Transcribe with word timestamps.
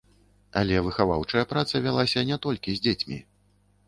Але 0.59 0.77
выхаваўчая 0.85 1.43
праца 1.51 1.81
вялася 1.87 2.23
не 2.31 2.37
толькі 2.47 2.69
з 2.79 2.85
дзецьмі. 2.87 3.19